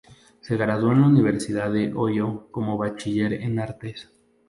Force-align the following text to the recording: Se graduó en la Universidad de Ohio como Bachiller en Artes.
Se 0.41 0.57
graduó 0.57 0.93
en 0.93 1.01
la 1.01 1.07
Universidad 1.09 1.71
de 1.71 1.93
Ohio 1.93 2.47
como 2.49 2.75
Bachiller 2.75 3.33
en 3.33 3.59
Artes. 3.59 4.09